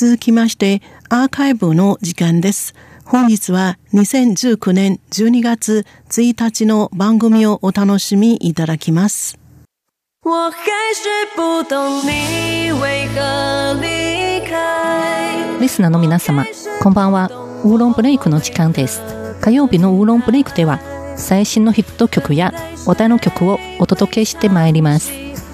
[0.00, 0.80] 続きまして、
[1.10, 2.74] アーカイブの時間です。
[3.04, 9.38] 本日は2019年12月1日の番組をお楽しみいただきます。
[10.22, 10.58] 我还
[10.94, 16.46] 是不懂你为何离開リスナーの皆様、
[16.82, 17.28] こんばんは。
[17.62, 19.02] ウーロンブレイクの時間です。
[19.42, 20.80] 火曜日のウーロンブレイクでは、
[21.18, 22.54] 最新のヒット曲や
[22.86, 25.12] お題の曲をお届けしてまいります。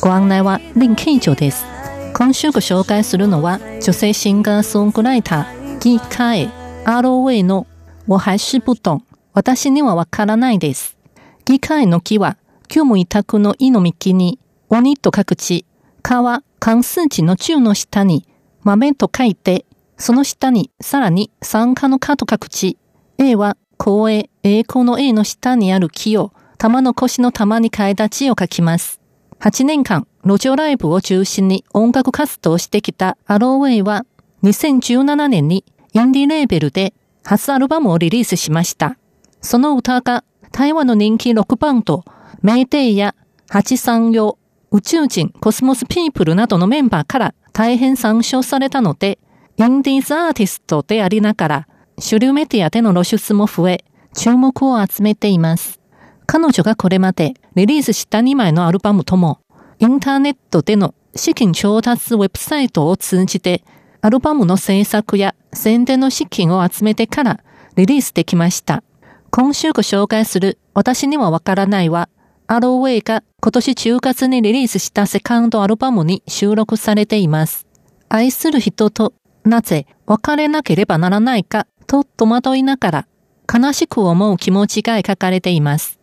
[0.00, 1.77] ご案内は林慶女です。
[2.18, 6.48] 今週ご紹介するのは、女性シンガーソングライター、ギカエ
[6.84, 7.68] ROA の
[8.08, 9.02] 我还是不懂。
[9.34, 10.98] 私にはわからないです。
[11.44, 12.36] 議会の木は、
[12.66, 15.64] 旧無委託の意の幹に、鬼と書く地、
[16.02, 18.26] かは関数値の中の下に、
[18.64, 19.64] 豆と書いて、
[19.96, 22.78] その下にさらに酸化のかと書く地、
[23.18, 29.00] A は光栄、栄光の A の下にある木を、玉の腰の玉に変えた地を書きます。
[29.38, 34.04] 8年間、路上ライブを中心に音楽活動してきたアローウェイは、
[34.42, 35.64] 2017年に
[35.94, 36.92] インディレーベルで
[37.24, 38.98] 初アルバムをリリースしました。
[39.40, 42.04] その歌が台湾の人気ロックバンド、
[42.42, 43.14] メイデイや
[43.52, 44.36] 834、
[44.70, 49.18] 宇宙人、コスモスピープルなどのメンバーから大変参照されたので、
[49.56, 53.82] インディーズアーティストでありながら、主流メディアでの露出も増え、
[54.14, 55.80] 注目を集めています。
[56.26, 59.40] 彼女がこれまでリリースした2枚のアルバムとも、
[59.80, 63.62] インターネットでの資金調達ウェブサイトを通じて
[64.00, 67.40] アルバムの制作や宣伝の資金を集めてから
[67.76, 68.82] リリースできました。
[69.30, 72.08] 今週ご紹介する私にはわからないは、
[72.48, 77.66] アローウェイが今年10月にリリースしたセカンドアルバムに収録されています。
[78.08, 79.12] 愛する人と
[79.44, 83.06] なぜ別れなければならないかと戸惑いながら
[83.52, 85.98] 悲しく思う気持ちが描かれています。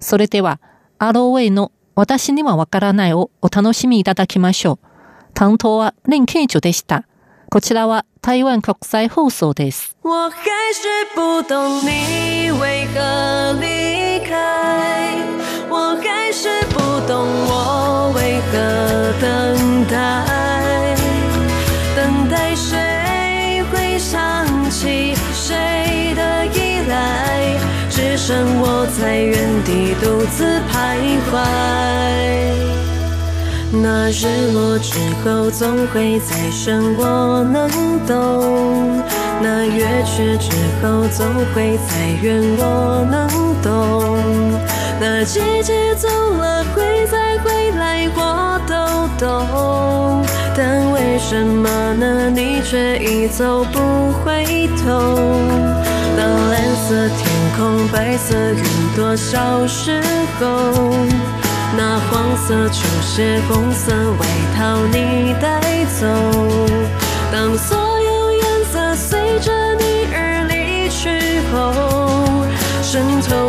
[0.00, 0.60] それでは、
[0.98, 4.78] アローウェイの私にはわからないをお楽しみいただきましょう。
[5.34, 7.08] 担当はレンケイジョでした。
[7.50, 9.96] こちらは台湾国際放送です。
[10.02, 10.38] 我还
[10.72, 15.16] 是不懂你为何离开，
[15.68, 20.94] 我还是不懂我为何等待，
[21.96, 27.58] 等待谁会想起谁的依赖，
[27.90, 30.24] 只剩我在原地独
[30.78, 31.32] 徘徊。
[33.70, 37.68] 那日落之后，总会再升，我能
[38.06, 39.02] 懂；
[39.42, 40.50] 那月缺之
[40.80, 43.28] 后，总会再圆，我能
[43.60, 44.18] 懂；
[45.00, 48.74] 那季节走了，会再回来，我都
[49.18, 50.24] 懂。
[50.56, 52.30] 但为什么呢？
[52.30, 55.18] 你却已走不回头。
[56.18, 58.64] 当蓝色天空、白色云
[58.96, 60.02] 朵消失
[60.40, 60.92] 后。
[61.76, 64.26] 那黄色球鞋、红色外
[64.56, 65.60] 套你带
[66.00, 66.06] 走，
[67.30, 72.42] 当所有颜色随着你而离去后，
[72.82, 73.47] 渗透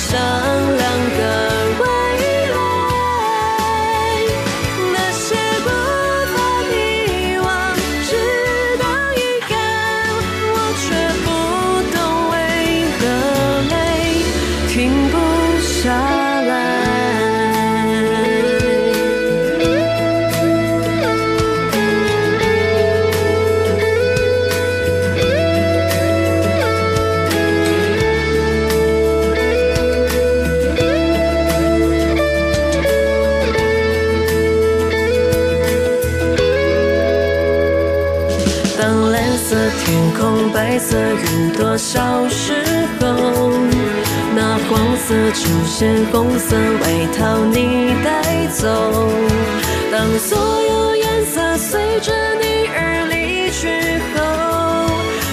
[0.00, 0.18] 上
[0.78, 1.99] 两个吻。
[39.10, 42.54] 蓝色天空白色云朵消失
[43.00, 43.52] 后，
[44.34, 49.08] 那黄色球鞋，红色外套你带走。
[49.92, 54.18] 当所有颜色随着你而离去后，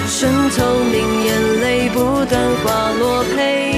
[0.07, 3.76] 剩透明眼泪不断滑落，陪